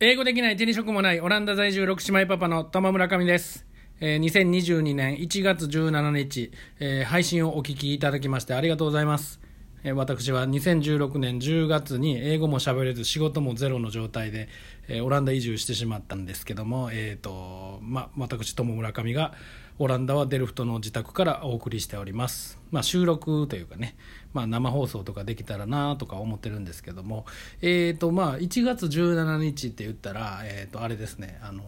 [0.00, 3.64] 英語できない手に職もないオランダ在住6姉妹パパの玉村上です。
[4.00, 9.40] えー2022年1月17日、えー配信をお聞きいただきましてありがとうございます。
[9.84, 14.48] えー私は2016年10月に英語も喋れず仕事もゼロの状態で、
[14.88, 19.32] えーオランダ移住してしまったんですけども、えーとま、私、友村上が
[19.80, 22.60] オランダはデルフトの自宅からお送りしております。
[22.70, 23.96] まあ、収録というかね、
[24.32, 27.26] まあ、生放送とかできたらなとか思ってるんですけども、
[27.60, 31.62] えーとまあ、1月17日って言ったら、えー、とあれですね、あの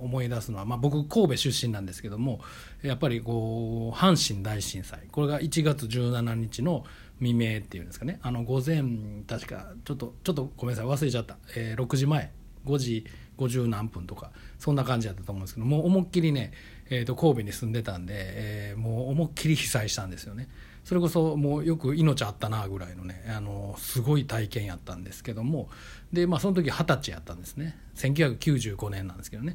[0.00, 2.40] 思い出すのは、まあ、僕神戸出身なんですけども
[2.82, 5.00] やっぱりこう阪神大震災。
[5.10, 6.84] これが1月17日の
[7.18, 8.20] 未明っていうんですかね。
[8.22, 8.84] あの午前
[9.26, 12.30] 確かちょっとちょっとごめんなさい忘れちゃった、えー6時前。
[12.64, 13.04] 5時
[13.38, 14.30] 50何分とか。
[14.58, 16.52] そんな感じだったと思うんですけどもう思いっきりね、
[16.94, 20.48] えー、と神戸に住んでたんで、えーもう思いっきり被災したんですよね。
[20.84, 25.68] それこそもうよく命あったなぐらいのねあのすごい体験やったんですけども。
[26.12, 27.78] で、まあ、その時二十歳やったんですね。
[27.96, 29.54] 1995年なんですけどね。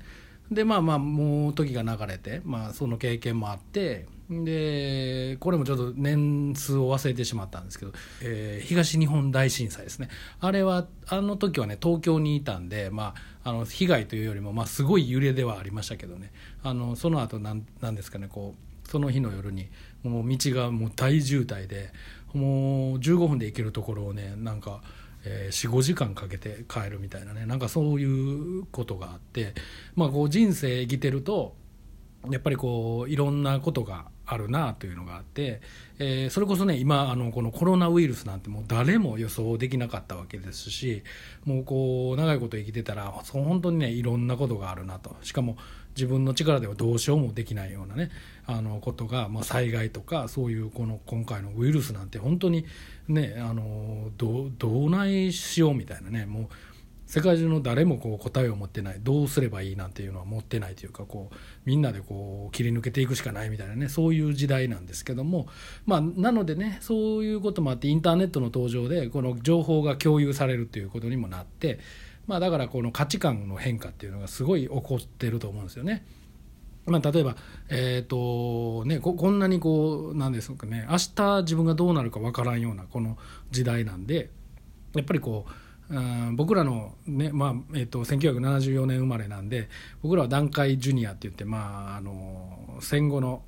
[0.52, 10.10] でまあまあもう時が流れて、まあ、その経験もあってでこれもちょっと年数を忘れてしまったんですけど、えー東日本大震災ですね。
[10.42, 16.32] あれはあの時はね東京にいたんで、まあ、あの被害というよりも、まあ、すごい揺れではありましたけどね。
[16.64, 19.70] あのその後なんなんですかねこうその日の夜に
[20.04, 21.92] もう道がもう大渋滞で
[22.34, 24.82] もう15分で行けるところをねなんか、
[25.24, 29.54] えー、45時間かけて帰るみたいなねなんかそういうことがあって、
[29.96, 31.56] まあ、こう人生生きてると
[32.30, 35.62] やっぱりこういろんなことがあるなというのがあって、
[36.00, 41.04] えーそれこそね今あのこのコロナウイルスなんてもう誰も予想できなかったわけですし
[41.46, 45.16] もうこう長いこと生きてたら本当にねいろんなことがあるなと。
[45.22, 45.58] しかも
[45.98, 48.12] 自分の力ではどうしようもできないようなね
[48.46, 52.68] あのことが、まあ、災害とかそういうこの今回のウイルスなんて本当に
[53.08, 56.48] ねあのどどうないしようみたいなねもう
[57.08, 65.48] 世界中の誰もこう答えを持ってないどうすればいいなんていうのは持ってないというかこうみんなでこう切り抜けていくしかないみたいなねそういう時代なんですけども
[65.86, 71.80] まあなのでねそういうこともあってインターネットの登場でこの情報が共有されるということにもなって
[72.28, 76.06] まあだからこの価値観の変化っていうのがすごい起こってると思うんですよね。
[76.86, 77.36] まあ、例えば、
[77.68, 83.18] えーとね、ここんなにこうなんですかね明日自分がどうなるかわからんようなこの
[83.52, 84.30] 時代なんで
[84.96, 85.52] やっぱりこう
[86.34, 89.70] 僕らの、ねまあえー、と1974年生まれなんで
[90.02, 93.44] 僕らは団塊ジュニアって言って、まあ、あの戦後の、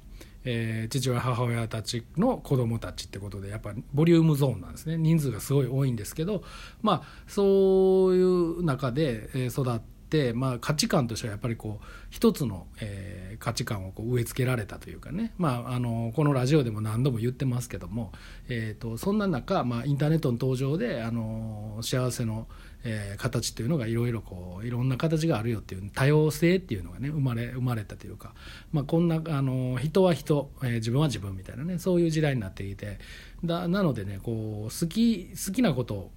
[0.46, 4.98] えー父親母親たちの子供たちってことでやっぱボリュームゾーンなんですね。
[4.98, 6.44] 人数がすごい多いんですけど、
[6.82, 9.99] まあ、そういう中で育って、
[10.34, 18.12] まあ、価値観としてはやっぱりこう一つの、えー価値観をこう植え付けられたというかね、まあ、あのこのラジオでも何度も言ってますけども、
[18.50, 22.48] えー、とそんな中、まあ、インターネットの登場であの幸せの、
[22.84, 28.34] えー形というのがいろいろこういろんな形があるよっていう多様性っていうのがね生まれ生まれたというか、
[28.72, 33.00] まあ、こんなあの人は人、えー自分は自分みたいなねそういう時代になっていて
[33.44, 36.12] だなのでねこう好き好きなことを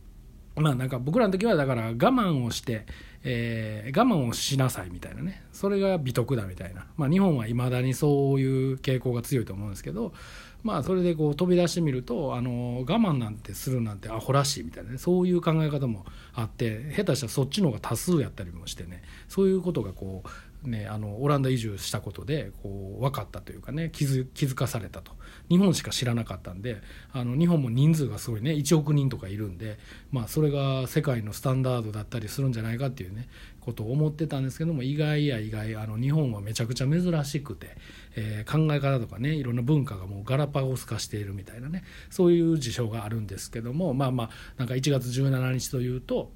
[0.56, 2.86] まあなんか僕らの時はだから我慢をして、
[3.24, 5.44] えー我慢をしなさいみたいなね。
[5.52, 10.12] それが美徳だみたいな、まあ、日本はいまだにそういう傾向が強いと思うんですけど
[10.62, 14.98] まあそれでこう飛び出してみるとあの我慢なんてするなんてアホらしいみたいなね。
[14.98, 19.02] そういう考え方もあって下手したらそっちの方が多数やったりもしてね。
[19.28, 20.28] そういうことがこう
[20.64, 25.12] ね、あのオランダ移住したことでこう分かったというかね気づ気づかされたと。
[25.48, 26.80] 日本しか知らなかったんで
[27.12, 29.78] あの日本も人数がすごいね1億人とかいるんで、
[30.10, 33.28] まあ、それが世界のスタンダードだったりするんじゃないかっていうね
[33.60, 37.76] ことを思ってたんですけども意外や意外あの日本はめちゃくちゃ珍しくて、
[38.16, 46.32] えー考え方とかねいろんな文化がもうガラパゴス化しているみたいなねそういう事象があるんですけどもまあまあなんか1月17日というと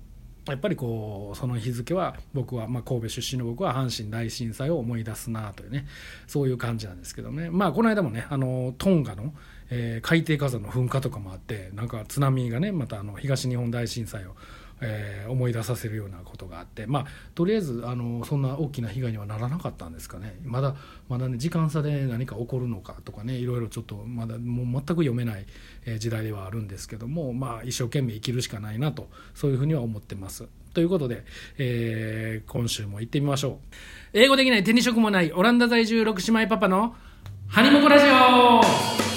[0.53, 5.87] やっぱりこうその日付は僕は、まあ、神戸出身の僕は阪神大震災を思い出すなというね
[6.27, 7.51] そういう感じなんですけどね。
[7.51, 9.35] まあこの間もねあのトンガの、
[9.71, 14.37] えー海底火山の噴火とかもあってなんか津波がねまたあの東日本大震災を、
[14.81, 20.39] えー思い出させるようなことがあってまあとりあえずあのそんな大きな被害にはならなかったんですかね。
[20.45, 20.77] まだ
[21.09, 25.47] まだね時間差で何か起こるのかとかねいろいろちょっとまだもう全く読めない
[25.99, 30.47] 時代ではあるんですけどもまあ一生懸命生きるしかないなとそういうふうには思ってます。
[30.75, 31.25] ということで、
[31.59, 33.77] えー今週も行ってみましょう。
[34.13, 36.95] 英語できない手に職もないオランダ在住6姉妹パパの
[37.49, 39.16] ハニモコラジオ。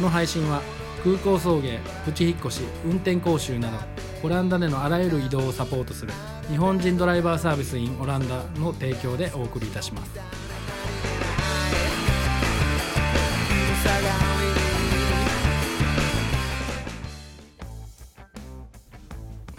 [0.00, 0.62] この配信は
[1.04, 3.76] 空港送迎プチ引っ越し運転講習など
[4.22, 6.12] オランダでのあらゆる移動をサポートする
[6.48, 10.49] 日本人ドライバーサービス in オランダの提供でお送りいたします。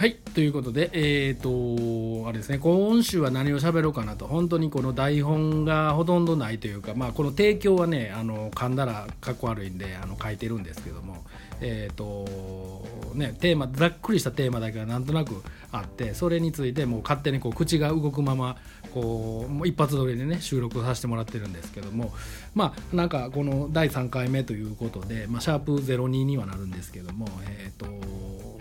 [0.01, 4.25] はいということでえ、ー、とあれですね今週は何を喋ろうかなと。
[4.25, 11.18] 本当にこの台本がほとんどないというかまあこの提供はねあの噛んだらかっこ悪いんであの書いてるんですけども
[11.59, 18.57] え、ー、とねテーマざっくりしたテーマだけがなんとなくあってそれについてもう勝手にこう口が動くまま
[18.93, 22.13] こうもう一発撮りでね収録させてもらってるんですけども
[22.53, 27.85] まあなんかこの第3回目ということで、まあ、シャープ02にはなるんですけどもえ、ー、と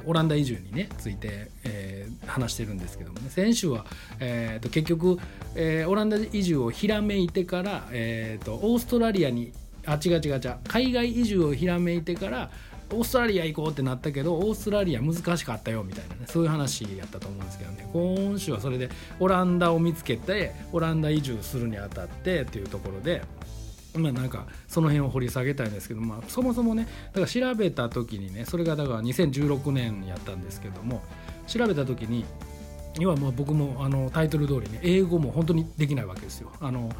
[0.06, 3.84] オランダ移住にねついて、えー、話してるんですけどもね先週は、
[4.18, 5.18] えーと、結局、
[5.54, 9.52] えー、オランダ移住をひらめいてから、えーと、オーストラリアに
[9.86, 12.50] あ違う違う違う海外移住をひらめいてから
[12.92, 17.88] オーストラリア行こうってなったけどオーストラリア難しかったよみたいなねそういう話やったと思うんですけどね。
[17.92, 18.88] 今週はそれで
[19.18, 23.22] オランダを見つけてオランダ移住するにあたってっていうところで
[23.94, 31.02] まあなんかその辺を掘り下げたいんですけど、まあ、そもそもねだから調べた時にねそれがだから2016年やったんですけども
[31.46, 32.24] 調べた時に
[32.98, 36.50] 要はまあ僕もあのタイトル通りね英語も本当にできないわけですよ。
[36.60, 36.90] あの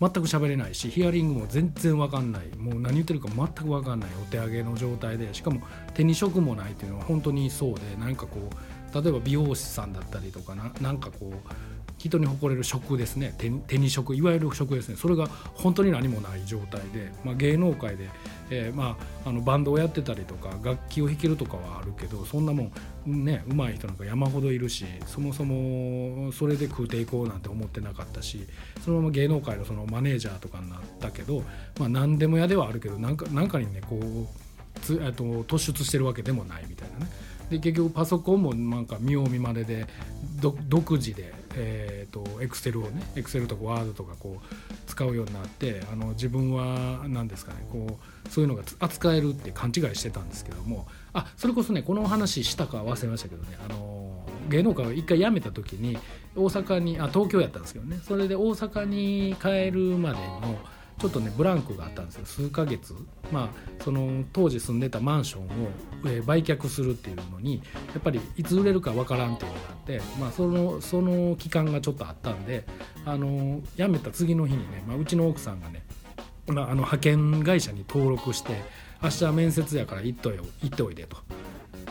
[0.00, 2.56] 全く喋れないしヒアリングも全然分かんない。
[2.56, 4.10] もう何言ってるか全く分かんない。
[4.22, 5.34] お手上げの状態で。
[5.34, 5.60] しかも
[5.94, 11.52] 手に職もないっていうのは本当にそうで何かこう例えば美容師さんだったりとかななんかこう
[11.98, 13.34] 人に誇れる職ですね。
[13.66, 14.96] 手に職いわゆる職ですね。
[14.96, 18.08] それが本当に何もない状態で、まあ、芸能界で、
[18.50, 22.72] えー、まあ、あのバンドをやってたりとか楽器を弾けるとかはあるけどそんなも
[23.06, 28.46] んね上手い人なんか山ほどいるしそもそもそれで食うていこうなんて思ってなかったし
[28.84, 31.42] そのまま芸能界のそのマネージャーとかになったけど、
[31.78, 37.10] まあ、何でも屋ではあるけどなんかかにねこうつと突出してるわけでもないみたいなね。
[37.50, 39.86] で結局パソコンもなんか見よう見まねで
[40.40, 44.54] 独自でえーと、エクセルをねエクセルとかワードとかこう
[44.86, 55.98] 使うようになってあの自分は何ですかねこうそういうのが扱えるって勘違いしてたんですけどもあそれこそねこの話したか忘れましたけどねあの芸能界を一回辞めた時に
[56.36, 60.58] 大阪にあ東京やったんですけどねそれで大阪に帰るまでの
[61.00, 62.94] ちょっとねブランクがあったんですよ数ヶ月
[63.32, 65.46] まあその当時住んでたマンションを、
[66.04, 67.62] えー、売却するっていうのに
[67.94, 72.64] やっぱりいつ売れるかわからんっていうのがあってまあそのその期間がちょっとあったんで
[73.06, 75.82] あの辞めた次の日にね、まあ、うちの奥さんがね、
[76.46, 78.62] まあ、あの派遣会社に登録して
[79.02, 81.16] 明日面接やから行っとよ行っておいでと。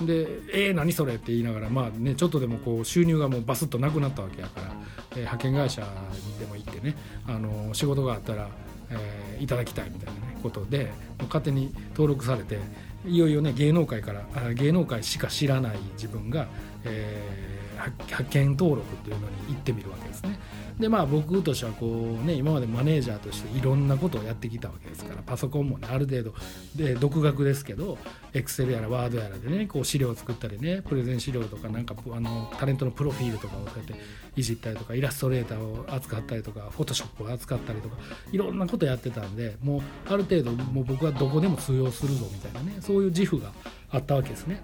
[0.05, 4.75] で「えー、何それ?」って言いながらまあねちょっとでもこう収入がもうバスッとなくなったわけやから、
[5.11, 6.95] えー、派遣会社にでも行ってね
[7.27, 8.49] あの仕事があったら
[8.91, 10.91] えー、いただきたいみたいな、ね、ことで
[11.21, 12.57] 勝手に登録されて
[13.05, 16.47] いよいよね芸能界からあ芸能界しか知らない自分が、
[16.85, 20.39] えー、派遣登録っていうのに行ってみるわけですね。
[20.79, 26.33] でまあ僕としてはこうね今までマネージャーとしていろんなことをやってきたわけですからパソコンもねある程度
[26.73, 27.97] で独学ですけど
[28.33, 33.93] エクセルやらワードやらでねこう資料を作ったりねプレゼン資料とかなんかあのタレントのプロフィールとかをこうやって
[34.37, 37.97] いじったりとかイラストレーターを扱ったりとかフォトショップを扱ったりとか
[38.31, 43.51] いろんなことやってたんでもうある程度もう僕はどこでも通用するぞみたいなねそういう自負が
[43.91, 44.61] あったわけですね。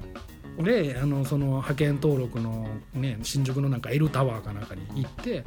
[0.64, 5.44] であのその派遣登録の、ね、新宿のなんか L タワーかなんかに行って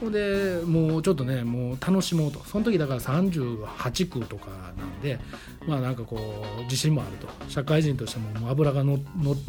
[0.00, 2.40] ほんでもうちょっとねもう楽しもうと。
[2.40, 5.18] その時だから38区とかなんで
[5.66, 6.18] まあなんかこ
[6.58, 7.28] う自信もあると。
[7.48, 8.98] 社会人としてももう油がの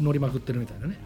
[0.00, 0.98] 乗りまくってるみたいなね。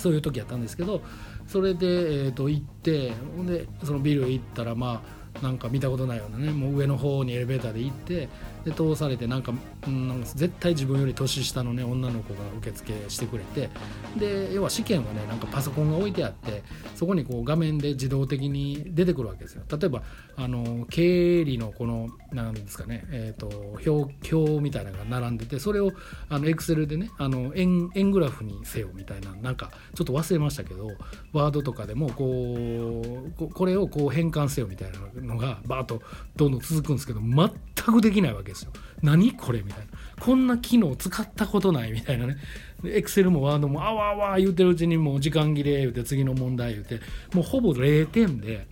[0.00, 1.02] そういう時やったんですけど
[1.46, 8.28] それで、えー、と行ってほんでそのビル行ったらまあなんか見たことないようなねもう上の方にエレベーターで行って
[8.64, 9.52] で通されてなんか,、
[9.86, 13.70] うん、なんか絶対自分より年下のね女の子が受付してくれて
[14.16, 16.62] で要は試験はねなんかパソコンが置いてあって
[16.94, 19.62] そこにこう画面で自動的に出てくるわけですよ。
[19.70, 20.02] 例えば
[20.36, 23.48] あの経理のこのなんですかね、えーと、
[23.86, 25.92] 表表みたいなのが並んでてそれを
[26.28, 30.88] あのエクセルでねあの円円グラフにせよみたいななんかちょっと忘れましたけど
[31.32, 36.02] ワードとかでもこうこれをこう変換せよみたいなのがバーッと
[36.36, 37.48] どんどん続くんですけど全
[37.94, 38.72] くできないわけですよ。
[39.02, 39.86] 何これみたいな。
[40.20, 42.36] こんな機能使ったことないみたいなね。
[42.84, 47.00] エクセルもワードもあわあわ言うてるうちにもう時間切れ言うて次の問題言うて
[47.34, 48.66] もうほぼ0点で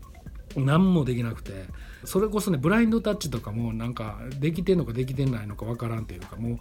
[0.57, 1.53] 何もできなくて
[2.05, 6.59] それこそねブラインドタッチとかもなんかできてんのかできてないのかわからんというかもう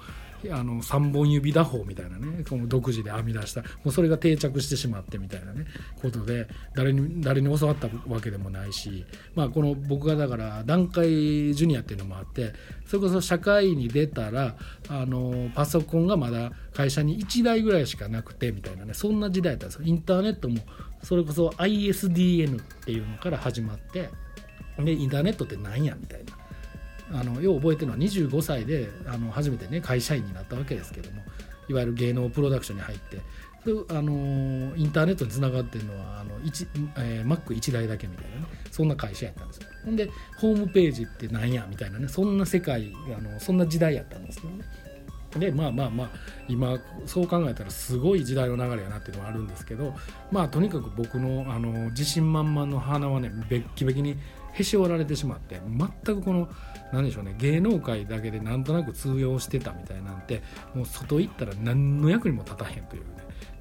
[0.52, 5.66] あの3本指打法みたいなねこの独自で編み出したもうそれが定着してしまってみたいなね
[6.02, 12.54] ことで誰に誰に教わったわけでもないし、まあ、この僕がだから段階ジュニアっていうのもあって
[12.86, 14.56] それこそ社会に出たら
[14.90, 20.58] あのパソコンがまだ会社に1台ぐらいしかなくてみたいなねそんな時代だったんですよインターネットも
[21.04, 24.10] それこそ ISDN っていうのから始まって
[24.84, 26.37] でインターネットって何やみたいな。
[27.12, 31.22] あのよう覚えてるのは25歳であの初めてね会社員になったわけですけども
[31.70, 33.20] いわゆる芸能プロダクションに入って
[33.90, 39.68] あのインターネットにつながってるのはあの1えー、Mac1 台だけみたいなねそんな会社やったんですよ。
[39.84, 40.10] ほんで
[40.40, 44.64] ホームページってなんやみたいなねそんな世界あのそんな時代やったんですけどね。
[45.38, 46.10] でまあまあまあ
[46.48, 49.94] 今そう考えたらすごい時代の流れやなっていうのはあるんですけど
[50.32, 54.18] まあとにかく僕のあの自信満々の花はねべっきべきに
[54.58, 56.50] へし折られてしまって全くこの
[56.92, 60.42] 何でしょうね芸能界だけでなんとなく通用してたみたいなんて
[60.74, 63.08] もう外行ったら何の役にも立たへんというね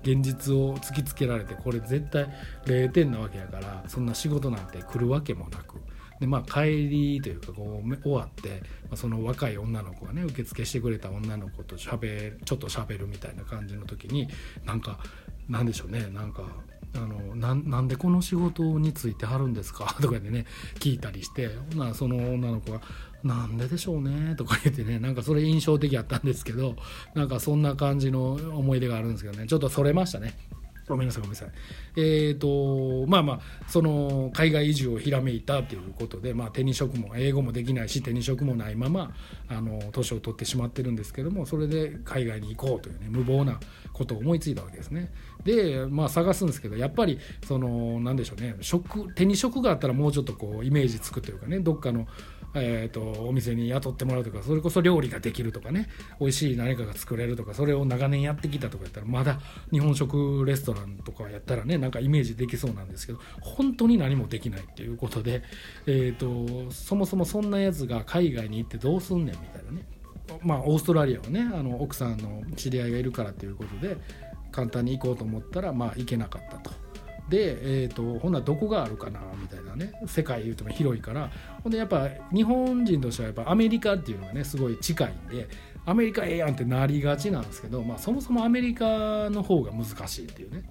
[0.03, 2.29] 現実を突きつけられてこれ絶対
[2.65, 5.81] 0点なわけやからそんな仕事なんて来るわけもなく。
[6.21, 14.27] でまあ、帰りというかこう終わって、まあ、その若い女の子がね受付してくれた女の子としゃべちょっとしゃべるみたいな感じの時に
[14.65, 14.99] なんか
[15.47, 16.45] なんでしょうねなんか
[16.97, 19.95] あのなんでこの仕事についてはるんですか？
[20.01, 20.47] とかでね
[20.79, 22.81] 聞いたりしてなその女の子が
[23.25, 26.77] 「なんででしょうね」とか言ってねなんかそれ印象的やったんですけど
[27.15, 29.47] なんかそんな感じの思い出があるんですけどね。
[29.47, 30.37] ちょっとそれましたね。
[30.89, 31.49] ごめんなさいごめんなさい。
[31.97, 39.13] えっ、ー、とまあまあその海外移住をひらめいたということで、まあ、手に職も英語もできないし手に職もないまま
[39.49, 43.59] あの年を取ってしまってるんですけどもそれで海外に行こうというね無謀な
[43.93, 45.13] ことを思いついたわけですね。
[45.45, 52.07] でまあ探すんですけどやっぱりその何でしょうね職手に職があったらもうちょっとこうイメージつくというかねどっかの
[52.59, 55.89] えーと、お店に雇ってもらうとかそれこそ料理ができるとかね
[56.21, 65.43] 美味しい何かが作れるとかそれを長年やってきたとかやったらまだ日本食レストランとかやったらねなんかイメージできそうなんですけど本当に何もできないっていうことで、
[65.87, 69.87] えーと、そもそもそんなやつが海外に行ってどうすんねんみたいなね
[70.43, 73.97] まあオーストラリアはねあの奥さんの知り合いがいるからということで
[74.51, 76.86] 簡単に行こうと思ったらまあ行けなかったと。
[77.29, 81.31] で、えーと、ほんならどこがあるかなみたいなね世界言うても広いから
[81.63, 85.49] ほんでやっぱ日本人としてはやっぱアメリカっていうのがねすごい近いんで
[85.85, 90.65] アメリカええやんってなりがちなんですけど、まあ、そもそもアメリカの方が難しいっていうね。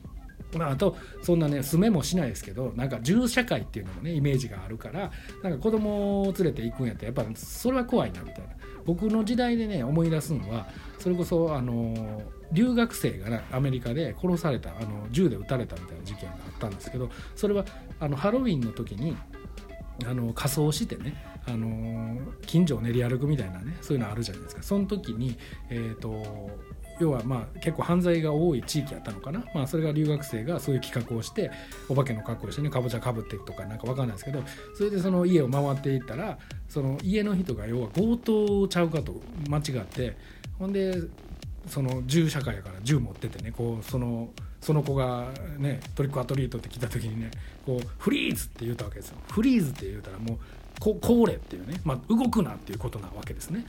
[0.58, 5.12] まあ、あとそんなね住めもしないですけどなんか銃社会っていうのもねイメージがあるから
[5.44, 8.54] なんか子供を連れて行くんやったらやっぱそれは怖いなみたいな
[8.86, 10.68] 僕の時代でね思い出すのは
[11.00, 17.66] それこそあの留学生が、アメリカで殺されたあの銃で撃たれたみたいな事件があったんですけどそれは
[18.00, 19.18] あのハロウィンの時に
[20.06, 21.16] あの仮装してね
[21.48, 24.64] あの近所を練り歩くみたいなねそういうのあるじゃないですか。
[24.64, 25.38] その時に、
[25.70, 26.50] えーと、
[27.00, 31.52] 要はまあ結構犯罪が多い地域やったのかな、まあ、それが留学生がそういう企画をして
[31.90, 34.44] お化けの格好をしてねかぼちゃかぶってとかなんか分かんないですけど。
[34.76, 36.38] それでその家を回っていったら
[36.68, 40.18] その家の人が要は強盗ちゃうかと間違って
[40.60, 41.02] ほんで
[41.68, 44.30] その銃社会やから銃持っててねこうその
[44.62, 47.32] その子がねトリックアトリートって来た時にね
[47.66, 49.18] こうフリーズって言うたわけですよ。
[49.30, 50.38] フリーズって言うたらもう
[50.80, 53.66] ここれっていうね、まあ、動くなっていうことなわけですね。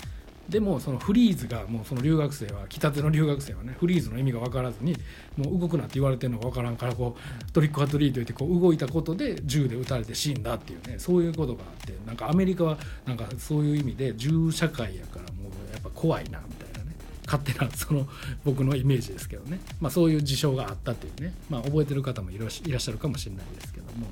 [0.49, 4.97] でもそのフリーズがもうその留学生は来たての留学生はねフリーズの意味が分からずに
[5.37, 16.97] もう動くなって言われてるのが分からんからこうトリックアトリート言ってこう動いたことで銃で撃たれて死んだっていうねそういうことがあってなんかアメリカはなんかそういう意味で銃社会やからもうやっぱ怖いなみたいなね。
[17.26, 18.07] 勝手なその
[18.45, 24.07] 僕のイメージですけどね、まあ、そういう事象があったっていうね、まあ、覚えてる方もいらっしゃるかもしれないですけども、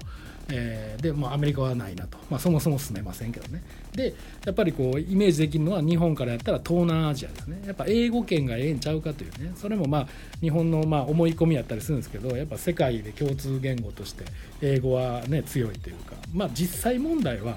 [0.51, 3.63] えー、で、もアメリカはないなと、まあ、そもそも進めませんけどね。
[3.95, 7.63] でやっぱりこうイメージできるのは日本からやったら東南アジアですね。
[7.65, 9.53] やっぱ英語圏がええんちゃうかというね。
[9.55, 10.09] それもまあ
[10.41, 14.25] 日本のまあ思い込みやったりするんですけどやっぱ世界で共通言語として
[14.61, 16.17] 英語はね強いというか。
[16.33, 17.57] まあ実際問題は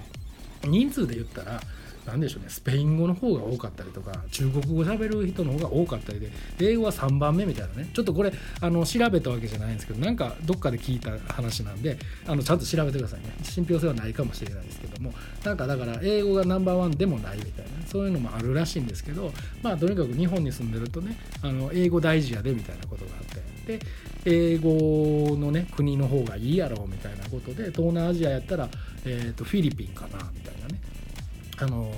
[0.64, 1.62] 人数で言ったら
[2.08, 2.50] 何でしょうね。
[2.50, 7.90] スペイン語の方が多かったりとか中国語喋る人の方が多かったりで英語は3番目みたいなね。
[7.94, 13.34] ちょっとこれあの調べたわけじゃないんですけどなんかどっかで聞いた話なんであのちゃんと調べてくださいね。
[13.44, 15.14] 信憑性はないかもしれないですけども。
[15.44, 23.58] なんかだから英語がナンバーワンでもないみたいなそういうのもあるらしいんですけどまあとにかく日本に住んでるとねあの英語大事やでみたいなことがあって。
[23.68, 23.80] で
[24.26, 28.70] 英語のね国の方がいいやろうみたいなことで東南アジアやったら、
[29.06, 30.80] えー、とフィリピンかなみたいなね。
[31.60, 31.92] あの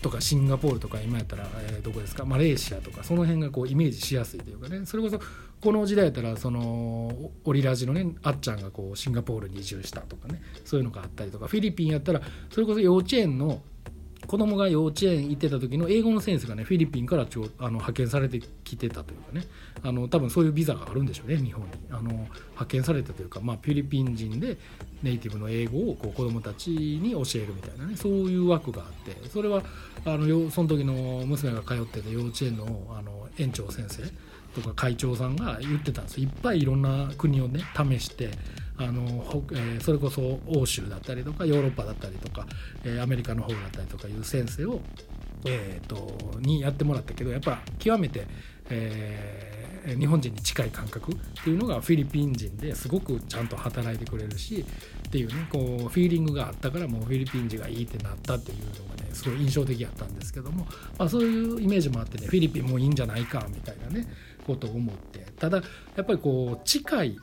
[0.00, 2.24] とかシンガポールとか今やったら、えー、どこですか？
[2.24, 4.86] マレーシアとかその辺がこうイメージしやすいというかね。
[4.86, 5.20] それこそ
[5.60, 10.42] この時代やったらそのオリラジのねあっちゃんがこうシンガポールに移住したとかね。
[10.64, 11.46] そういうのがあったりとか。
[11.46, 13.60] フィリピンやったらそれこそ幼稚園の
[14.26, 19.44] 子供が幼稚園行ってた時の英語の先生がねフィリピンからちょあの派遣されてきてたというかね。
[19.84, 21.70] あの多分そういうビザがあるんでしょうね日本に。
[21.90, 24.56] あの派遣されたというか、まあ、フィリピン人で
[25.02, 29.28] ネイティブの英語をこう子供たちに教えるみたいなねそういう枠があって。
[29.28, 29.62] それは
[30.04, 34.02] あのその時の娘が通ってた幼稚園のあの園長先生
[34.60, 36.20] とか会長さんが言ってたんです。
[36.20, 38.30] いっぱいいろんな国をね試して
[38.76, 42.46] あの、え、それこそ欧州だったりとかヨーロッパだったりとか、
[42.84, 44.80] え、アメリカの方だったりとかいう先生を、
[45.44, 48.26] えーと、にやってもらったけどやっぱ極めて、
[48.70, 54.64] えー、日本人に近い感覚っていうのがフィリピン人ですごくちゃんと働いてくれるし
[55.08, 60.66] っていうねこうフィーリングがあったからもうフィリピン人がいいってなったっていうのがねすごい印象的やったんですけども、
[60.98, 64.06] まあ、そういうイメージもあってねフィリピンもいいんじゃないかみたいなね
[64.46, 65.26] ことを思って。
[65.38, 65.60] ただ
[65.96, 67.18] やっぱりこう近い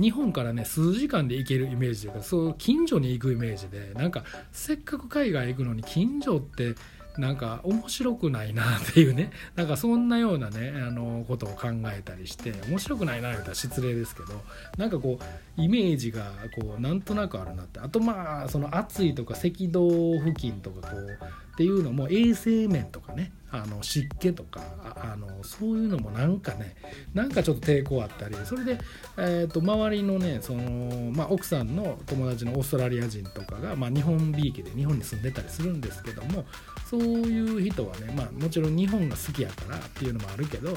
[0.00, 6.74] 日本からね数時間で行けるイメージというかそう近所に行くイメージでなんかせっかく海外行くのに近所って
[7.18, 14.40] なんか面白くないなっていうねなんかそんなようなねあのことを考えたりして面白くないな言うたら失礼ですけど
[14.76, 17.80] なんかこうイメージがこうなんとなくあるなって。
[17.80, 19.88] あとまあその暑いとか赤道
[20.18, 21.18] 付近とかこう
[21.58, 24.60] っていうのも衛生面とかねあの湿気とか
[25.02, 26.76] あのそういうのもなんかね
[27.14, 28.78] なんかちょっと抵抗あったりそれで、
[29.16, 36.44] えーと、周りのねその、まあ、奥さんの友達のオーストラリア人とかが、まあ、日本びいきで日本に住んでたりするんですけども
[36.88, 40.76] そういう人はね、まあ、もちろん日本が好きやからっていうのもあるけど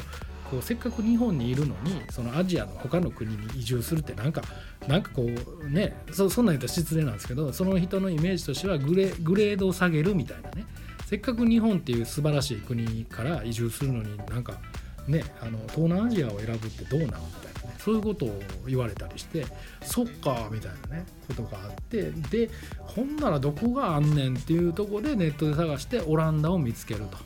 [0.51, 4.41] こうせっかく日本にいるのにそのアジアの他の国に移住するってなんか
[4.85, 10.65] なんかこうねそそんなん言ったら失礼なんですけどその人のイメージとしてはグレグレードを下げるみたいなね
[11.05, 14.59] せっかく日本っていう素晴らしい国から移住するのになんか
[15.07, 19.45] ねあの東南アジアを選ぶってどうなんみたいなねそういうことを言われたりして
[19.81, 27.17] そっかみたいなねことがあってでほんならどこがあんねんっていうとこでネットで探してオランダを見つけると。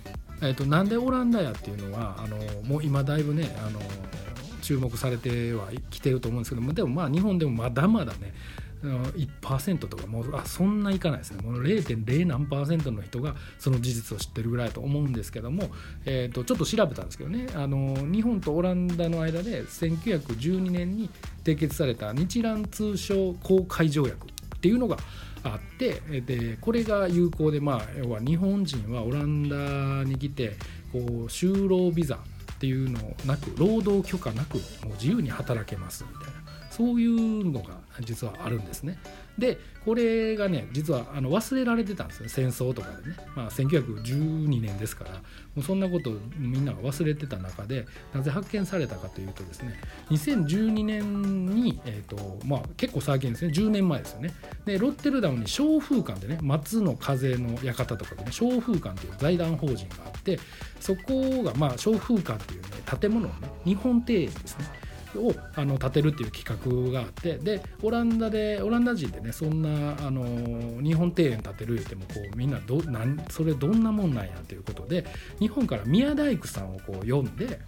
[0.41, 3.79] えーと、なんでオランダやっていうのはあのもう今だいぶねあの
[4.61, 8.33] 注目されてはきてると思うんですけどもでもまあ日本でもまだまだね
[8.83, 11.41] 1%とかもうあそんないかないですね。
[11.41, 15.69] もう0.0何パーセントの人がその事実を知ってるぐらいと思うんですけども、
[16.05, 21.09] えーと、ちょっと調べたんですけどねあの日本とオランダの間で1912年に
[21.43, 24.27] 締結された日蘭通商公開条約。
[24.65, 24.97] っていうのが
[25.43, 30.57] あってでこれが有効で、まあ、要は日本人はオランダに来て
[30.91, 36.33] こう就労ビザっていうのなく労働許可なくもう自由に働けますみたいな
[36.71, 38.97] そういうのが実はあるんですね。
[39.37, 42.29] でこれがね実はあの忘れられてたんですよ。
[42.29, 45.19] 戦争とかでね、まあ、1912年ですからも
[45.57, 54.33] うそんなことみんなが忘れてた中でなぜ発見されたかというとですね2012年に、えーとまあ、結構最近ですね10年前ですよね。
[54.65, 60.39] でロッテルダムに小風館でね松の風の館とかでね小風館という財団法人があって
[60.79, 62.67] そこがまあ小風館っていうね
[62.99, 64.84] 建物をね日本庭園ですね。
[65.17, 75.05] をあの建てるっていう企画があってでオランダでオランダ人でねそんなあの日本庭園建てる言ってもこうみんなどなんそれどんなもんなんやということで
[75.39, 77.59] 日本から宮大工さんをこう呼んで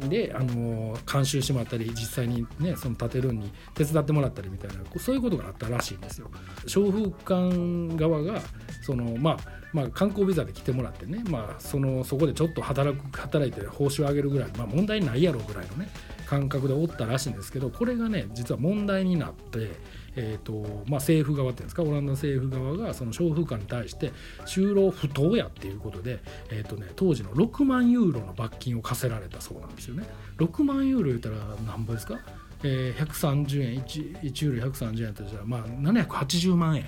[0.00, 6.30] であの監修してもらったり実際にねその建てるに手伝ってもらったりみたいなそういうことがあったらしいんですよ。
[6.66, 8.40] 商風館側が
[8.84, 15.88] そのまあまあ、観光ビザで来てもらってね、まあ、そのそこでちょっと働く働いて報酬を上げるぐらい、まあ、問題ないやろぐらいのね
[16.26, 19.72] 感覚でおったらしいんですけどこれがね実は問題になって、
[20.14, 24.12] えーとまあ、政府側っていうんですかオランダ政府側がその商風館に対して
[24.46, 26.20] 就労不当やっていうことで、
[26.50, 30.04] えーとね、当時の6万ユーロの罰金を課せられたそうなんですよね。
[30.38, 32.20] 6万ユーロ言ったら何ぼですか、
[32.62, 36.86] えー、130円 1, 1ユーロ130円やったらまあ780万円。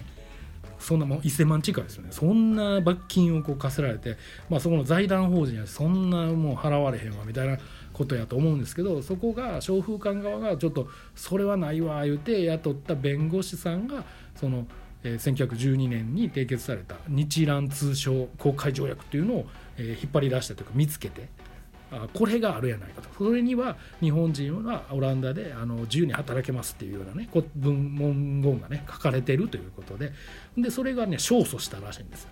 [0.78, 2.08] そんなもう1000万近いですよね。
[2.10, 4.16] そんな罰金をこう課せられて、
[4.48, 7.58] まあ、そこの財団法人はそんなもう払われへんわみたいな
[7.92, 14.04] ことやと思うんですけどそこが商風館側がちょっとそれはないわ言うて雇った弁護士さんが
[14.38, 14.66] その、
[15.02, 19.46] え、1912年に締結された日蘭通商公開条約というのを、
[19.78, 21.28] え、引っ張り出したというか見つけて
[22.12, 30.12] これがあるやないかとそれには日本人はオランダであの自由に働けますっていうようなね文言がね書かれてるということで
[30.58, 32.28] でそれがね勝訴したらしいんです。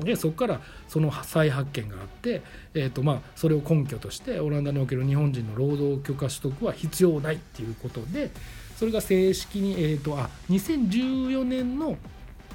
[0.00, 2.42] でそこからその再発見があって、
[2.74, 8.30] えーとまあ、それを根拠としてオランダにおける日本人の労働許可取得は必要ないっていうことで
[8.76, 11.96] それが正式に、えーと、あ2014年の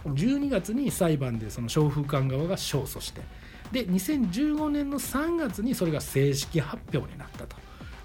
[0.06, 3.22] 12月に裁判でその商風館側が勝訴して
[3.72, 7.56] で2015年の3月にそれが正式発表になったと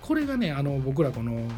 [0.07, 1.49] これがねあの僕らこの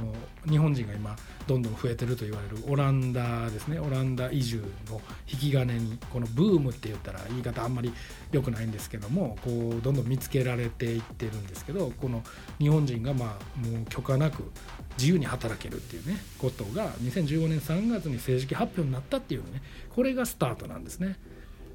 [0.49, 1.15] 日本人が今
[1.47, 7.93] どんどん増えてると言われるオランダですねオランダ移住の引き金にこのブームって言ったら言い方あんまり
[8.33, 12.23] 良くないんですけどもこうどんどん見つけられていってるんですけどこの
[12.59, 14.51] 日本人がまあもう許可なく
[14.97, 19.61] 自由に働けるっていうねことが2015年3月に正式発表になったっていうね
[19.95, 21.17] これがスタートなんですね。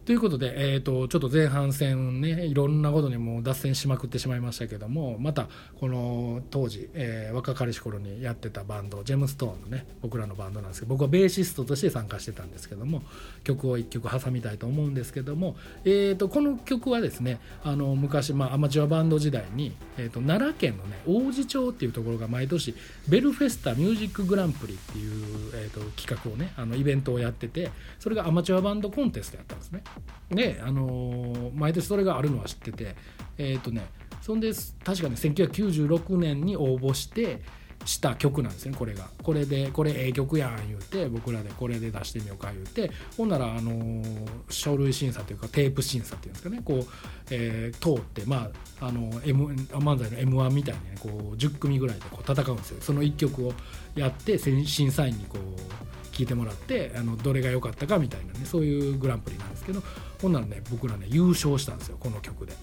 [0.05, 5.47] ということで、えーと、ちょっと前半戦ねいろんなことにも脱線しまくってしまいましたけどもまた
[5.79, 13.01] この当時、えー、若かりし頃にやってたバンドジェムストーンのね僕らのバンドなんですけど僕はベーシストとして参加してたんですけども
[13.45, 22.75] 曲を1曲挟みたいと思うんですけども、えーと、この曲はですねあの昔、まあ、アマチュアバンド時代に、えーと、奈良県のね王子町っていうところが毎年
[23.07, 29.81] ベルフェスタミュージックグランプリっていう、えー、と企画をねあのイベントをやっててそれがアマチュアバンドコンテストやったんですね。
[30.29, 32.95] で、あのー、毎年それがあるのは知ってて
[33.37, 33.85] えっ、ー、とね
[34.21, 34.51] そんで
[34.83, 37.41] 確かね1996年に応募して
[37.85, 39.09] した曲なんですねこれが。
[39.21, 46.85] これでこれええ曲やん言うて僕らでこれで出してみようか言うてほんならあのー、書類審査というかテープ審査っていうんですかねこう、
[47.29, 52.81] えー、通ってまああの、M、漫才の m 1みたいにねこう10組ぐらいでこう戦うんですよ。
[52.81, 53.53] その1曲を
[53.95, 59.81] やって審査員にこう聞いてもらってあのどれが良かったかみたいなねそういうグランプリなんですけど
[60.21, 62.53] ほんならね僕らね優勝したんですよこの曲で。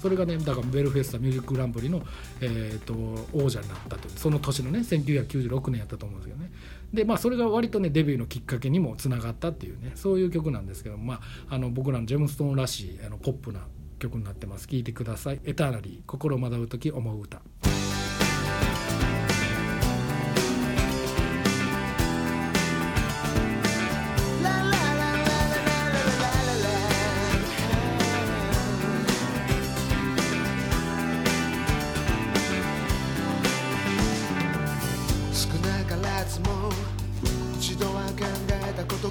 [0.00, 2.00] それがねだからベルフェスタミュージックグランプリの、
[2.40, 2.94] えーと、
[3.34, 6.50] 王者になったというその年のね1996年やったと思うんですけどね。
[6.94, 13.60] でまあそれが割とねデビューのきっかけにもつながったっていうねそういう曲なんですけどまああの僕らのジェムストーンらしいあのポップな
[13.98, 14.66] 曲になってます。
[14.66, 17.42] 聴いてください「エターナリー心惑う時思う歌」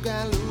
[0.04, 0.49] galoo.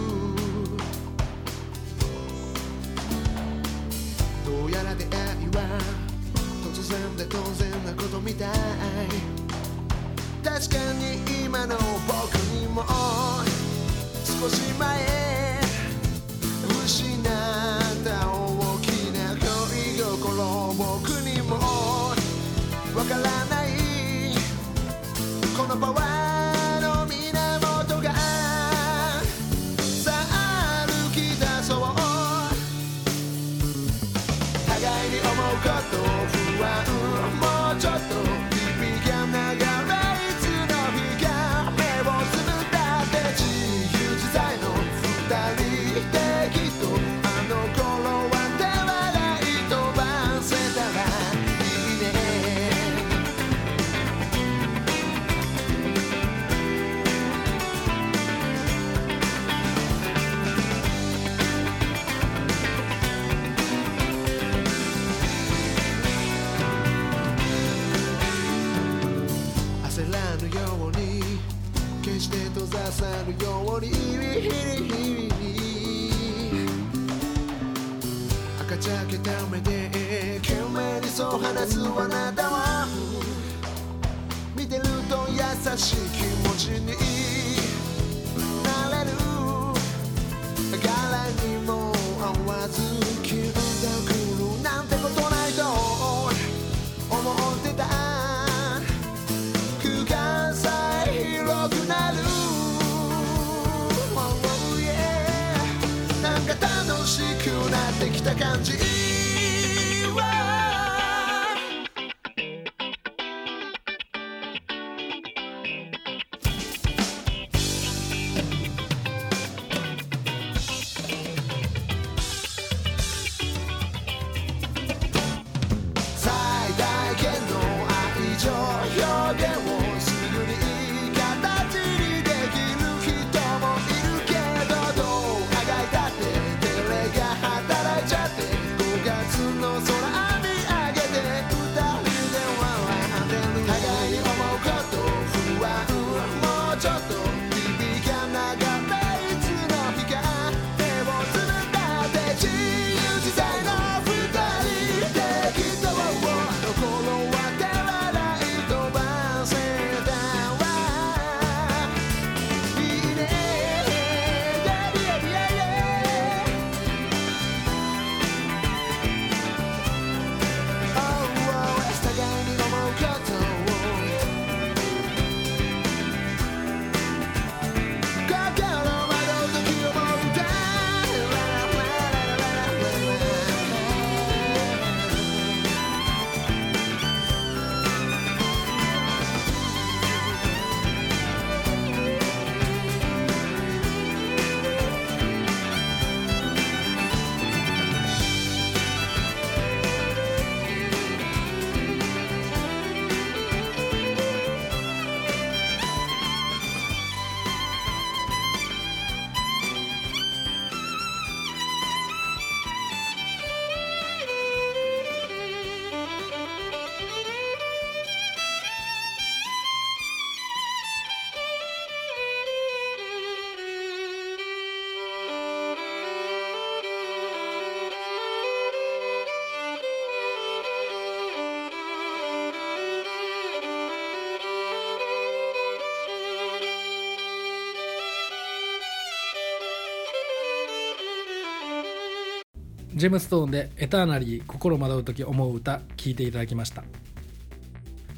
[242.98, 246.82] ジェムストーンで「エターナリー心惑う時思う歌」聴いていただきました。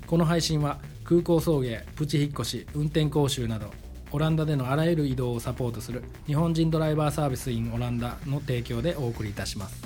[0.06, 3.70] この配信は空港送迎プチ引っ越し運転講習など
[4.10, 9.84] オランダでのあらゆる移動をサポートする日本人ドライバーサービス in オランダの提供でお送りいたします。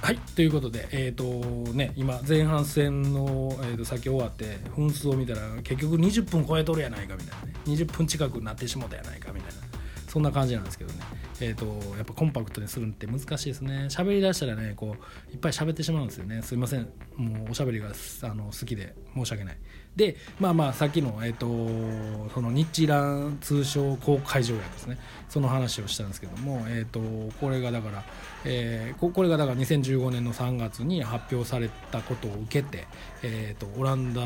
[0.00, 7.52] はいということでえっ、ー、とね今前半戦の、えー、と先終わって分数を見たら結局20分超えとるやないかみたいなね。
[7.66, 9.69] 20分近くなってしもたやないかみたいな。
[10.10, 10.98] そんな感じなんですけどね。
[11.40, 13.86] えーと、やっぱコンパクトにするって難しいですね。
[13.90, 16.42] 喋りだしたらねこういっぱい喋ってしまうんですよね。
[16.42, 16.88] すいません。
[17.14, 17.92] もうおしゃべりが
[18.22, 19.58] あの好きで申し訳ない。
[19.96, 24.98] でまあまあさっきの,、えーと、その日蘭通商公開条約ですね。
[25.28, 27.00] その話をしたんですけども、えーと、
[27.40, 28.04] これがだから、
[28.44, 32.86] えー、これがだから2015年の3月に発表されたことを受けて、
[33.22, 34.20] えー、とオランダ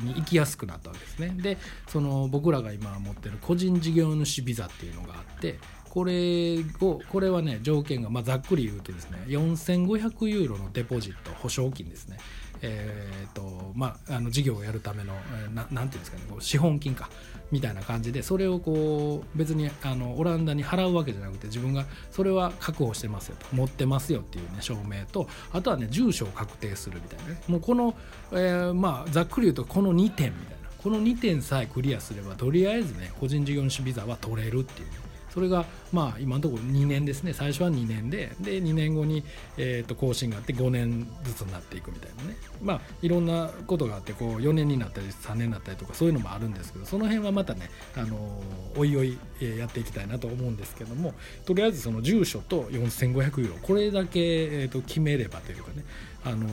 [0.00, 1.34] に行きやすくなったわけですね。
[1.36, 5.58] でその僕らが今持ってる個人事業主ビザっていうのがあって
[5.90, 12.18] これをこれはね条件が、まあ、ざっくり言うとですね4500ユーロのデポジット保証金ですね。
[12.62, 15.14] えーとまあ、あの事業をやるための
[15.54, 17.08] ななんていうんですかねこう資本金か
[17.50, 27.42] みたいな感じでそれをこう別にあのオランダに払うわけじゃなくて自分がそれは確保してますよと持ってますよっていうね証明とあとはね住所を確定するみたいなね。
[27.48, 27.94] もうこの、
[28.32, 30.60] えー、まあざっくり言うとこの2点みたいな。
[30.82, 34.94] この2点さえクリアすればとりあえずね個人事業主ビザは取れるっていうね。
[35.32, 37.32] それがまあ今のところ2年ですね。
[37.32, 39.24] 最初は2年でで2年後に、
[39.56, 42.36] えー、と更新があって5年ずつになっていくみたいなね。
[42.62, 48.42] まあいろんなことがあってこう4年になったり3年になったりとかそういうのもあるんですけどその辺はまたね、あの
[48.76, 49.18] おいおい
[49.58, 51.14] やっていきたいなと思うんですけども
[51.44, 55.84] とりあえずその住所と4500ユーロこれだけ、えー、と決めればというかね
[56.24, 56.46] あの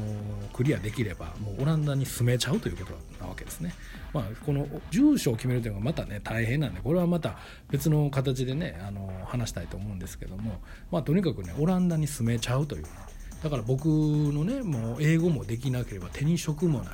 [0.54, 3.74] クリアできればもうオランダに住めちゃうということなわけですね。
[4.14, 7.38] まあ、この住所を決めるというのがまたね大変なんでこれはまた
[7.70, 12.90] 別の形でねあの話したいと思うんですけども、まあ、とにかくねオランダに住めちゃうという、ね、
[13.44, 16.94] だから僕のねもう英語もできなければ手に職もない。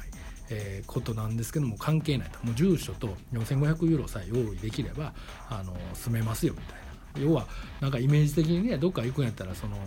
[0.49, 5.13] えー、ことなんですけども関係ないともう住所と4500ユーロさえ用意できれば
[5.49, 6.82] あの住めますよみたいな
[7.19, 7.45] 要は
[7.79, 9.77] なんかイメージ的にねどっか行くんやったらその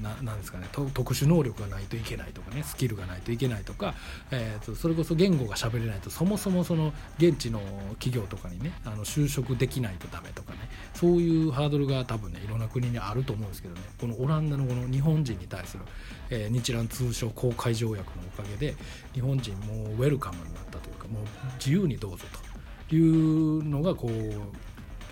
[0.00, 3.94] ななんですかね特殊能力がないといけないとかねスキルがないといけないとか、
[4.30, 7.60] えーと、それこそ言語が喋れないとそもそもその現地の
[7.98, 10.58] 企業とかにねあの就職できないとダメとかね
[10.94, 15.84] そういうハードルが多分ねいろんな国にあると思うんですけどねこのオランダのこの日本人に対する、
[16.30, 18.76] えー、日蘭通商公開条約のおかげで
[19.14, 21.22] 日本人もウェルカムになったというかもう
[21.58, 22.24] 自由にどうぞ
[22.88, 24.65] というのがこう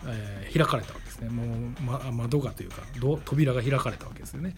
[0.06, 2.82] えー、開かれたわけですねもう、ま、窓がというか
[3.24, 4.54] 扉が開かれたわけですよね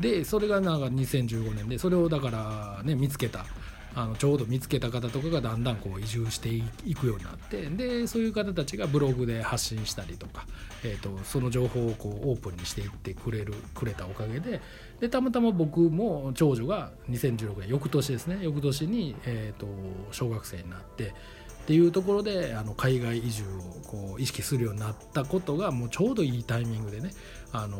[0.00, 3.46] でそれがなんか2015年でそれをだからね見つけた
[3.94, 10.46] あのちょうど見つけた方とかがだんだんこう移住していくようになってでそういう方たちがブログで発信したりとか、
[10.82, 14.62] えーと、その情報をこうオープンにしていってくれるくれたおかげで
[15.00, 19.66] でたまたま僕も長女が2016年翌年ですね翌年に、えーと
[20.10, 21.14] 小学生になって。
[21.62, 27.10] っていうところであの海外移住をこう意識するようになったことがもうちょうどいいタイミングでね
[27.52, 27.78] あの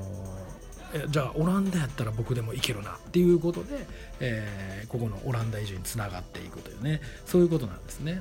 [1.09, 3.87] じゃあオランダやったら僕でも行けるなっていうことで、
[4.21, 8.21] えー、ここのオランダ移住につながっていくというねそういうことなんですね。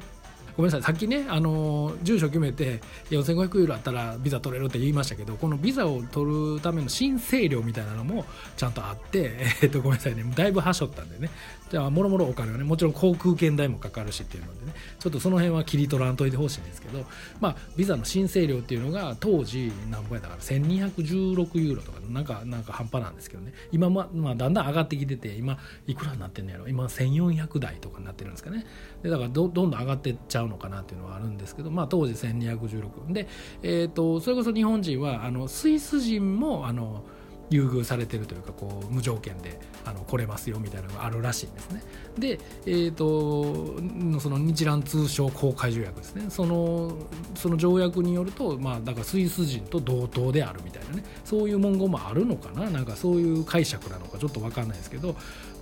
[0.57, 0.83] ごめんなさい。
[0.83, 8.25] さっきねあの住所決めて4500ユーロあったらビザ取れるって言いましたけどこのビザを取るための申請料みたいなのも
[8.57, 10.23] ちゃんとあって、えっと、ごめんなさいね。
[10.35, 11.29] だいぶはしょったんでね。
[11.71, 17.05] じゃあもろもろお金はねもちろん航空券代もかかるしっていうのでねちょっとその辺は切り取らんといてほしいんですけど
[17.39, 23.53] まあビザの申請料っていうのが当時何ぼやだから1216ユーロとかなんかなんか半端なんですけどね。
[23.71, 25.57] 今ま、まあ、だんだん上がってきてて今
[25.87, 26.67] いくらになってんのやろ？
[26.67, 28.65] 今1400台とかになってるんですかね。
[29.01, 33.29] でだからどどんどん上がってっちゃうのかなっていうのはあるんですけど、まあ、当時1216で、
[33.63, 37.05] えーと、それこそ日本人はあのスイス人もあの
[37.51, 41.83] 優遇されてるというかこう無条件であの来れますよみたいなのがあるらしいんですね。
[42.17, 46.25] で、えーと、その日蘭通商公開条約ですね。
[46.29, 46.97] その
[47.35, 51.03] その条約によると、まあ、だからスイス人と同等であるみたいなね。
[51.25, 52.69] そういう文言もあるのかな。
[52.69, 55.15] なんかそういう解釈なのかちょっと分かんないですけど。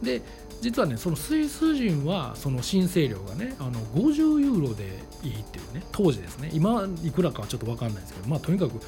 [0.03, 0.21] で
[0.61, 6.49] 実はねそのスイス人はその申請料がねあの50ユーロでいいっていうね当時ですね。
[6.53, 8.79] 今いくらかはちょっと分かんないですけどまあとにかく、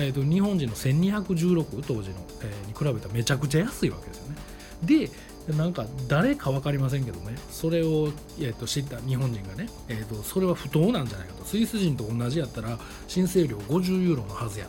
[0.00, 4.36] えーと、日本人の1216当時の、えー、に比べたらめちゃくちゃ安いわけですよね。
[4.82, 5.10] で
[5.52, 7.36] なんか誰か分かりませんけどね。
[7.50, 11.44] それを、えー、と知った日本人がね、えーと、それは不当なんじゃないかと。
[11.44, 14.66] スイス人と同じやったら申請料50ユーロのはずや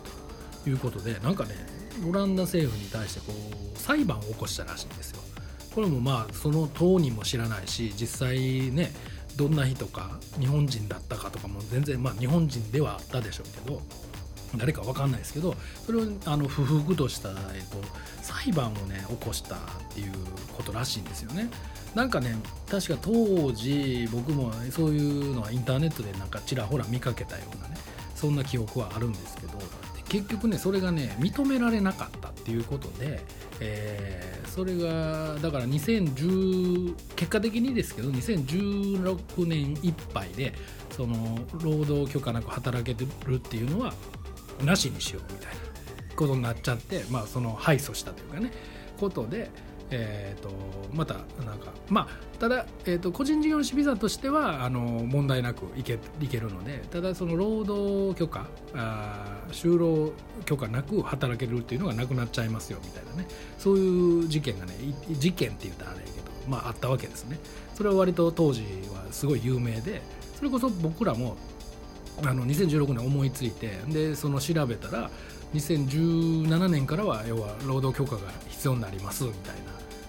[0.64, 1.56] ということでなんかね
[2.08, 3.34] オランダ政府に対してこ
[3.76, 5.20] う裁判を起こしたらしいんですよ。
[5.76, 8.40] これもまあその当人も知らないし実際
[8.72, 8.92] ね
[9.38, 13.82] どんな人か日本人だったかとかも全然まあ日本人ではあったでしょうけど。
[14.56, 17.36] 誰か分かんないですけどそれをあの不服とした、えっ
[17.70, 17.78] と、
[18.22, 19.60] 裁判をね起こしたっ
[19.94, 20.12] ていう
[20.56, 21.50] ことらしいんですよね。
[21.96, 22.36] なんかね
[22.70, 27.76] 確か当時僕もそういうのはインターネットでなんかちらほら見かけたようなね
[28.16, 29.58] そんな記憶はあるんですけど
[30.08, 33.22] 結局ねそれがね認められなかったっていうことで、
[33.62, 40.54] えー、それがだから2010結果的にですけど2016年いっぱいで
[40.90, 43.94] その労働許可なく働けてるっていうのは
[44.62, 48.52] なしにしようみたいなことになっちゃってまあその敗訴したというかね。
[49.00, 49.50] ことで
[49.94, 50.50] えーと、
[50.94, 60.14] またなんかまあただ、えーと、個人事業主ビザとしてはあの問題なくいけいけるのでただその労働許可あ就労
[60.46, 63.28] 許可なく働けるっていうのがなくなっちゃいますよみたいなね。
[63.60, 64.74] そういう事件がね
[65.12, 67.38] 事件って言ったらあれやけどまああったわけですね。
[67.76, 70.02] それは割と当時はすごい有名で
[70.38, 71.36] それこそ僕らも
[72.24, 75.10] あの2016年思いついてでその調べたら
[75.54, 79.56] 2017年からは要は労働許可が必要になりますみたい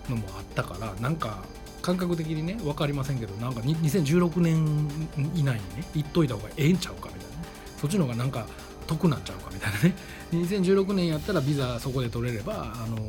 [0.08, 1.42] なのもあったからなんか
[1.80, 4.88] 感覚的にね分かりませんけどなんか2016年
[5.34, 7.44] 以内にね言っといた方がええんちゃうかみたいなね。
[7.76, 8.46] そっちの方がなんか
[8.86, 9.94] 得なんちゃうかみたいなね。
[10.32, 13.02] 2016年やったらビザそこで取れれば、あのー、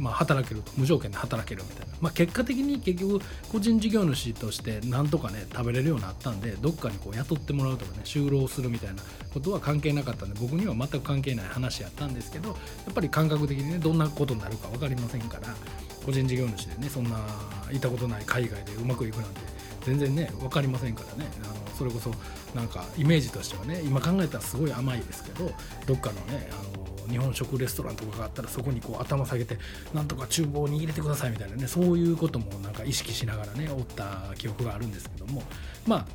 [0.00, 12.54] まあ、働けると無条件で働けるみたいな、まあ、結果的に結局個人事業主としてなんとかね食べれるようになったんでどっかにこう雇ってもらうとかね就労するみたいなことは関係なかったんで僕には全く関係ない話やったんですけどや
[12.90, 15.48] っぱり感覚的にねどんなことになるか分かりませんから
[16.04, 17.18] 個人事業主でねそんな
[17.70, 19.40] 行ったことない海外でうまくいくなんて
[19.82, 21.30] 全然ね分かりませんからね。
[21.44, 22.10] あのそれこそ
[22.54, 25.50] なんかイメージとしてはね今考えたらすごい甘いですけど
[25.86, 26.79] どっかのねあの
[27.10, 29.58] 日本食レストランとかがあったらそこにこう頭下げて
[29.92, 35.42] なんとか厨房に入れてくださいみたいなねそういうこともなんか意識しながらねおった記憶があるんですけども
[35.86, 36.06] まあ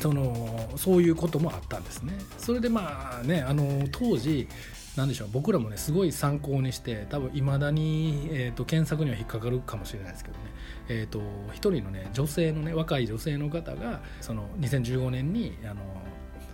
[0.00, 2.14] そのそういうこともあったんですね。
[2.38, 4.48] それでまあねあの当時
[4.96, 10.44] 何でしょう僕らもねすごい参考にして多分いまだに、えーと、検索には引っかかるかもしれないですけどね、
[10.88, 11.20] えーと、
[11.52, 15.80] 一人のね女性のね若い女性の方がその2015年にあの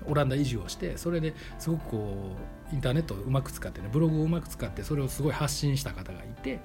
[0.07, 6.61] オランダ移住をしてそれですごくこうインターネットをうまく使ってねブログをうまく使ってそれをすごい発信した方がいて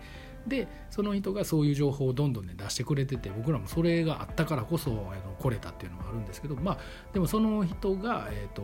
[0.48, 6.78] でその人がそういう情報をどんどんね出してくれてて僕らもそれがあったからこそあの来れたっていうのもあるんですけどまあ
[7.13, 8.63] でもその人が、えーと、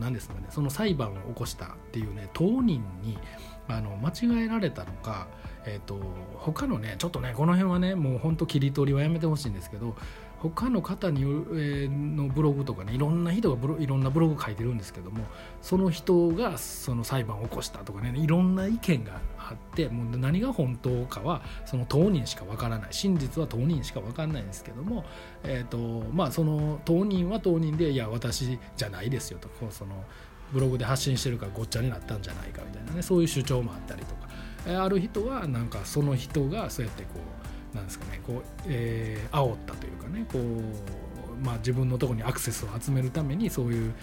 [0.00, 3.18] 何ですかねその裁判を起こしたっていうね当人に
[3.68, 5.28] あの間違えられたのか、
[5.64, 6.00] えーと、と
[6.38, 9.94] 他のねちょっとねこの辺はねもうほんと切り取りはやめてほしいんですけど
[10.42, 11.22] 他の方に、
[11.54, 15.24] えのブログとかねいろんな人がブロいろんなブログ書いてるんですけども
[15.60, 22.88] その人がその裁判を起こしたとかねいろんな意見があってもう何が本当かはその当人しかわからない。
[22.90, 25.04] 真実は当人しかわからないんですけども、
[25.42, 30.04] えーとまあ、その当人は当人でいや私じゃないですよとその
[30.52, 34.28] ブログで発信してるからごっちゃになったんじゃないかみたいなねそういう主張もあったりとか、
[34.66, 37.39] えある人はなんかその人がそうやってこう
[37.74, 43.94] なんですかねこう、えー、煽ったというかねこう、まあ、自分のとこにアクセスを集めるためにそういう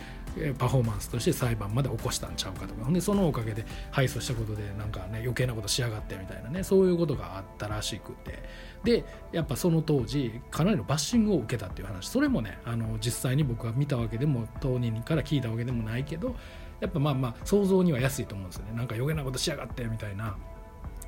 [0.58, 8.44] パフォーマンスとして裁判まで起こしたんちゃうかとかほんでそのおかげで敗訴したことでなんかね余計なことしやがってみたいなねそういうことがあったらしくて。
[8.84, 9.04] で
[9.34, 12.08] やっぱその当時かなりのバッシングを受けたっていう話。
[12.08, 16.36] それもねあの実際に僕が見たわけでも当人から聞いたわけでもないけど
[16.80, 18.74] やっぱまあまあ想像には安いと思うんですよね。
[18.78, 20.38] なんか余計なことしやがってみたいな。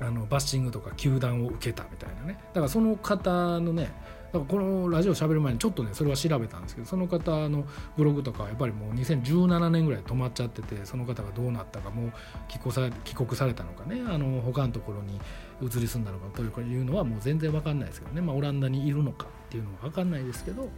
[0.00, 2.38] あのバッシングとか球団を受けたみたいなね。
[2.52, 3.92] だからその方のね
[4.32, 7.64] だからこのラジオしゃべる前にちょっとねそれは調べたんですけどその方の
[7.96, 12.12] ブログとかはやっぱりもう2017年ぐらい止まっちゃっててその方がどうなったかもう
[12.48, 15.20] 帰国さ帰国されたのかねあの他のところに
[15.60, 20.68] 移り住んだのかというのはもう全然分かんないですけどね、まあ、オランダにいるのかっていうのは分かんないですけど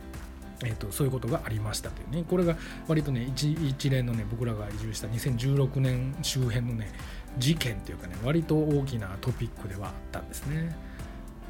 [0.65, 2.25] えーと、そういうことがありましたというね。
[2.29, 2.57] これが
[2.87, 6.93] 割とね一一連のね僕らが移住した2016年周辺のね
[7.39, 10.75] 事件というかね割と大きなトピックではあったんですね。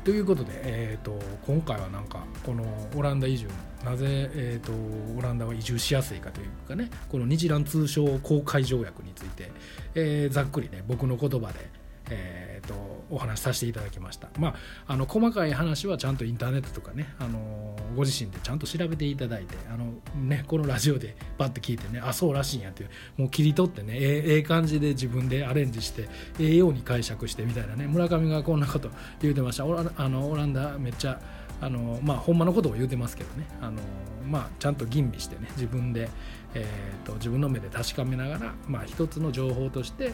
[0.05, 1.17] ということで、えーと、
[1.47, 2.65] 今回はなんかこの
[2.97, 3.47] オランダ移住
[3.85, 4.73] なぜ、えーと、
[5.17, 9.53] オランダは移住しやすいかというかねこの日蘭通商公開条約について、
[9.95, 11.71] えー、ざっくりね僕の言葉で
[12.11, 14.55] えーと、お話しさせていただきました、まあ、
[14.87, 19.93] あの細かい話はちゃんとインターネットとかねあのご自身でちゃんと調べていただいてあの、
[20.27, 22.85] ね、このラジオでバッて聞いてねあそうらしいんやって
[23.19, 26.09] もう切り取ってねええ感じで自分でアレンジして
[26.39, 28.89] ええように解釈してみたいなね村上がこんなこと
[29.21, 29.67] 言うてました。
[29.67, 31.21] オラあのオランダめっちゃ
[31.61, 33.81] あのまあほんまのことを言うてますけどねあの、
[34.27, 36.11] まあ、ちゃんと吟味してね自分で、
[36.55, 40.13] えーと、自分の目で確かめながら、まあ、一つの情報として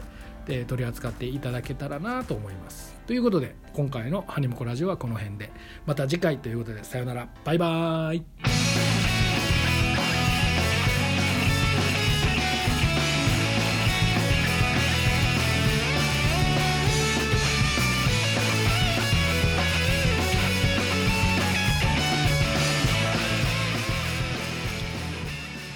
[0.48, 2.96] え取り扱っていただけたらなと思います。
[3.06, 5.50] ということで今回の「ハニモコラジオ」はこの辺で。
[5.86, 7.28] また次回ということでさよなら。
[7.44, 8.22] バイバーイ。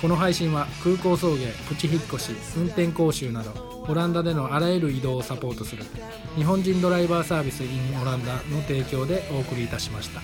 [0.02, 5.84] この配信は空港送迎プチ引っ越し運転講習などオランダでのあらゆる移動をサポートする
[6.36, 10.20] 日本人ドライバーサービス in オランダの提供でお送りいたしました。